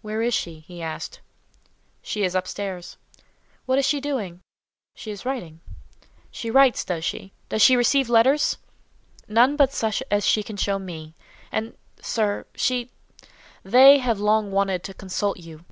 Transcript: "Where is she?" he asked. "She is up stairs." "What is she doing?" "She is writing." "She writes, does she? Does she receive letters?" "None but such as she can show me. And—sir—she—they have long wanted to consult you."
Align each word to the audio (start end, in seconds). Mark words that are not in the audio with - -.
"Where 0.00 0.22
is 0.22 0.32
she?" 0.32 0.60
he 0.60 0.80
asked. 0.80 1.20
"She 2.00 2.24
is 2.24 2.34
up 2.34 2.48
stairs." 2.48 2.96
"What 3.66 3.78
is 3.78 3.84
she 3.84 4.00
doing?" 4.00 4.40
"She 4.94 5.10
is 5.10 5.26
writing." 5.26 5.60
"She 6.30 6.50
writes, 6.50 6.82
does 6.82 7.04
she? 7.04 7.34
Does 7.50 7.60
she 7.60 7.76
receive 7.76 8.08
letters?" 8.08 8.56
"None 9.28 9.54
but 9.56 9.74
such 9.74 10.02
as 10.10 10.24
she 10.24 10.42
can 10.42 10.56
show 10.56 10.78
me. 10.78 11.14
And—sir—she—they 11.52 13.98
have 13.98 14.18
long 14.18 14.50
wanted 14.50 14.82
to 14.84 14.94
consult 14.94 15.36
you." 15.38 15.66